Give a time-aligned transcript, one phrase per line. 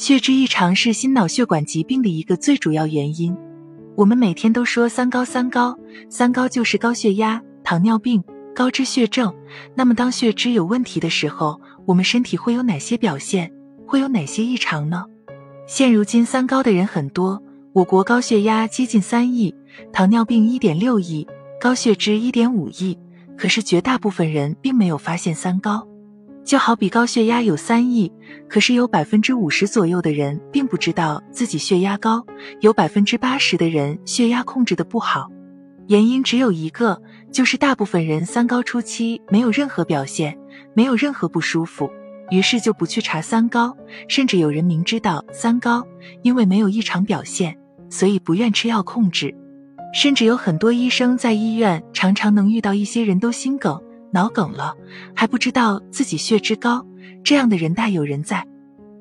[0.00, 3.36] 血脂异常是心脑血管疾病的一个最主要原因。
[3.98, 5.76] 我们每天都说三高，三高，
[6.08, 8.24] 三高就是高血压、糖尿病、
[8.54, 9.30] 高脂血症。
[9.74, 13.52] 那么当血脂有问题的时候，我们身体会有哪些表现？
[13.86, 15.04] 会有哪些异常呢？
[15.66, 17.42] 现如今三高的人很多，
[17.74, 19.54] 我国高血压接近三亿，
[19.92, 21.28] 糖尿病一点六亿，
[21.60, 22.98] 高血脂一点五亿。
[23.36, 25.86] 可是绝大部分人并没有发现三高。
[26.44, 28.10] 就好比高血压有三亿，
[28.48, 32.24] 可是有百分之五十左右的人并不知道自己血压高，
[32.60, 35.28] 有百分之八十的人血压控制的不好。
[35.86, 37.00] 原因只有一个，
[37.30, 40.36] 就是大部分人三高初期没有任何表现，
[40.74, 41.90] 没有任何不舒服，
[42.30, 43.76] 于是就不去查三高，
[44.08, 45.84] 甚至有人明知道三高，
[46.22, 47.56] 因为没有异常表现，
[47.88, 49.34] 所以不愿吃药控制。
[49.92, 53.80] 甚至有很多医生在医院常常能遇到一些人都心梗。
[54.12, 54.74] 脑梗了
[55.14, 56.84] 还不知道自己血脂高，
[57.22, 58.46] 这样的人大有人在。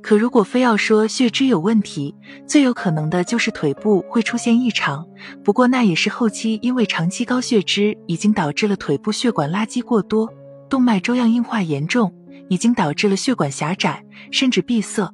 [0.01, 2.15] 可如果非要说血脂有问题，
[2.47, 5.05] 最有可能的就是腿部会出现异常。
[5.43, 10.31] 不过那也是后期因为长期高血脂已经导致了腿部血管垃圾过多，
[10.69, 12.13] 动脉粥样硬化严重，
[12.47, 15.13] 已经导致了血管狭窄甚至闭塞。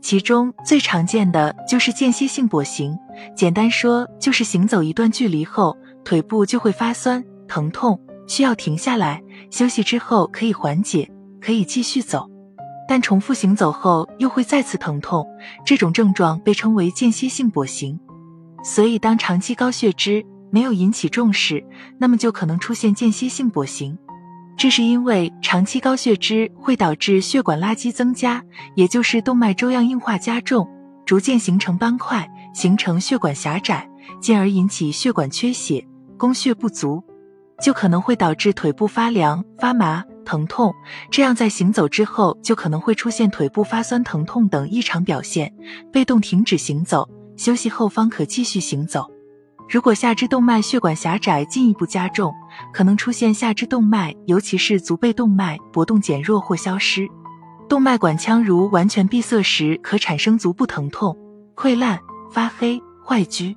[0.00, 2.96] 其中最常见的就是间歇性跛行，
[3.36, 8.00] 简单说就是行走一段距离后，腿部就会发酸疼痛。
[8.26, 12.30] 需要停下来休息之后可以缓解，可以继续走，
[12.88, 15.26] 但重复行走后又会再次疼痛，
[15.64, 17.98] 这种症状被称为间歇性跛行。
[18.62, 21.64] 所以，当长期高血脂没有引起重视，
[21.98, 23.98] 那么就可能出现间歇性跛行。
[24.56, 30.68] 这是因为长期高血脂会导致血管垃圾增加，也就是动脉粥样硬化加重，
[31.06, 33.88] 逐渐形成斑块，形成血管狭窄，
[34.20, 35.86] 进而引起血管缺血，
[36.18, 37.02] 供血不足。
[37.60, 40.74] 就可能会导致腿部发凉、发麻、疼痛，
[41.10, 45.52] 这样在行走之后就可能会出现腿部发酸、疼痛等异常表现，
[45.92, 49.06] 被动停止行走，休息后方可继续行走。
[49.68, 52.32] 如果下肢动脉血管狭窄进一步加重，
[52.72, 57.06] 可能出现下肢动脉，尤其是足背动脉搏动减弱或消失，
[57.68, 61.16] 动脉管腔如完全闭塞时，可产生足部疼痛、
[61.54, 62.00] 溃烂、
[62.32, 63.54] 发黑、坏疽。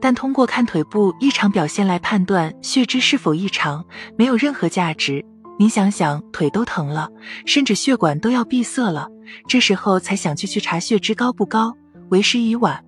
[0.00, 3.84] 但通过看腿部异常表现来判断血脂是否异常，
[4.16, 5.24] 没有任何价值。
[5.58, 7.08] 您想想，腿都疼了，
[7.46, 9.08] 甚至血管都要闭塞了，
[9.48, 11.74] 这时候才想去去查血脂高不高，
[12.10, 12.82] 为时已晚。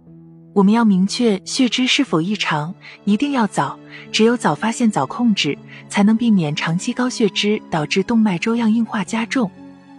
[0.55, 2.75] 我们要明确血脂是否异常，
[3.05, 3.79] 一定要早，
[4.13, 5.57] 只有早发现早控制，
[5.89, 9.51] 才能避免长期高血脂导致动脉粥样硬化加重，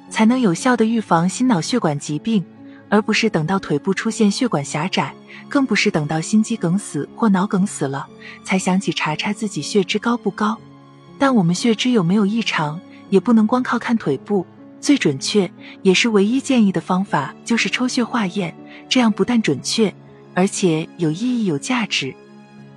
[0.09, 2.43] 才能有效的预防心脑血管疾病。
[2.89, 5.13] 而不是等到腿部出现血管狭窄，
[5.47, 8.07] 更不是等到心肌梗死或脑梗死了
[8.43, 10.57] 才想起查查自己血脂高不高。
[11.17, 12.79] 但我们血脂有没有异常，
[13.09, 14.45] 也不能光靠看腿部。
[14.81, 15.51] 最准确
[15.81, 18.55] 也是唯一建议的方法就是抽血化验，
[18.87, 19.93] 这样不但准确，
[20.33, 22.15] 而且有意义、有价值。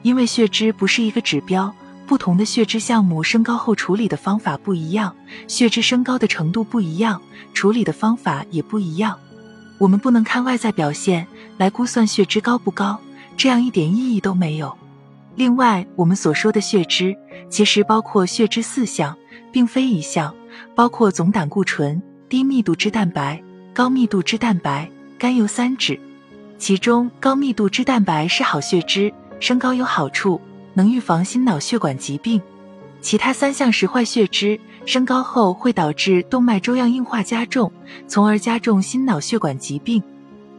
[0.03, 1.73] 因为血脂不是一个指标，
[2.05, 5.15] 不同的血脂项目升高后处理的方法不一样，
[5.47, 7.23] 血脂升高的程度不一样，
[7.55, 9.17] 处理的方法也不一样。
[9.83, 11.27] 我们不能看外在表现
[11.59, 13.01] 来估算血脂高不高，
[13.37, 14.73] 这样一点意义都没有。
[15.35, 17.17] 另外，我们所说的血脂
[17.51, 19.19] 其实包括血脂四项，
[19.51, 20.33] 并非一项，
[20.77, 23.43] 包括总胆固醇、低密度脂蛋白、
[23.75, 24.89] 高密度脂蛋白、
[25.19, 25.99] 甘油三酯。
[26.59, 30.41] 其中，高密度脂蛋白是好血脂，升高有好处，
[30.75, 32.41] 能预防心脑血管疾病。
[33.01, 34.61] 其他三项是坏血脂。
[34.85, 37.71] 升高后会导致动脉粥样硬化加重，
[38.07, 40.03] 从而加重心脑血管疾病。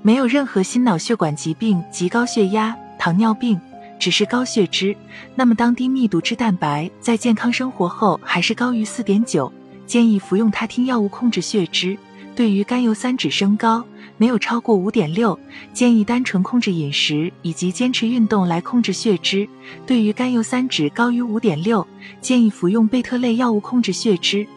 [0.01, 3.59] 没有任何心脑血管疾病及高血压、糖尿病，
[3.99, 4.95] 只是高血脂。
[5.35, 9.51] 那么，当低密度脂蛋白在健康生活后还是高于四点九，
[9.85, 11.97] 建议服用他汀药物控制血脂。
[12.35, 13.85] 对于甘油三酯升高，
[14.17, 15.37] 没有超过五点六，
[15.73, 19.47] 建议单纯控制饮食以及坚持运动来控制血脂。
[19.85, 21.85] 对于甘油三酯高于五点六，
[22.21, 24.47] 建议服用贝特类药物控制血脂。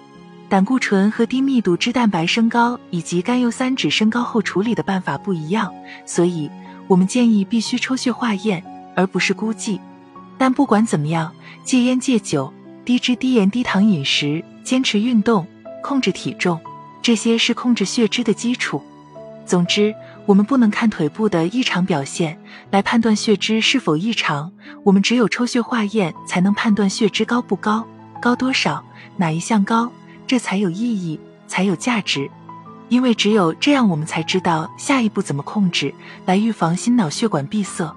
[0.48, 5.72] 胆固醇和低密度脂蛋白升高以及甘油三酯升高后处理的办法不一样，
[6.04, 6.48] 所以
[6.86, 8.62] 我们建议必须抽血化验，
[8.94, 9.80] 而不是估计。
[10.38, 11.32] 但不管怎么样，
[11.64, 12.52] 戒烟戒酒，
[12.84, 15.44] 低脂低盐低糖饮食，坚持运动，
[15.82, 16.60] 控制体重。
[17.02, 18.82] 这些是控制血脂的基础。
[19.46, 19.94] 总之，
[20.26, 22.36] 我们不能看腿部的异常表现
[22.70, 24.52] 来判断血脂是否异常，
[24.82, 27.86] 我们只有抽血化验才能判断血脂高不高、
[28.20, 28.84] 高多少、
[29.16, 29.90] 哪一项高，
[30.26, 32.28] 这才有意义，才有价值。
[32.88, 35.94] 因为只有这样，我们才知道下一步怎么控制，
[36.24, 37.94] 来预防心脑血管闭塞。